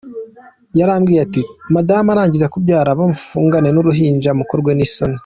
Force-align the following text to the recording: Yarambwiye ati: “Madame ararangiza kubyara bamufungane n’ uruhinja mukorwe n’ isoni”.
Yarambwiye 0.79 1.19
ati: 1.25 1.41
“Madame 1.75 2.07
ararangiza 2.09 2.51
kubyara 2.53 2.97
bamufungane 2.99 3.69
n’ 3.71 3.77
uruhinja 3.81 4.29
mukorwe 4.39 4.71
n’ 4.75 4.81
isoni”. 4.87 5.17